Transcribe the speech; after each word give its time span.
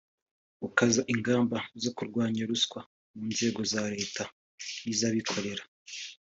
Gukaza 0.61 1.01
ingamba 1.13 1.57
zo 1.83 1.91
kurwanya 1.97 2.41
ruswa 2.49 2.79
mu 3.13 3.23
nzego 3.31 3.59
za 3.71 3.83
Leta 3.95 4.23
n’iz’abikorera 4.83 5.63